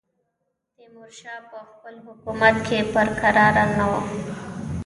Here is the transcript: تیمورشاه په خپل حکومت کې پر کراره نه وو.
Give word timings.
تیمورشاه 0.75 1.39
په 1.51 1.59
خپل 1.69 1.95
حکومت 2.05 2.55
کې 2.67 2.79
پر 2.93 3.07
کراره 3.21 3.65
نه 3.77 3.85
وو. 3.89 4.01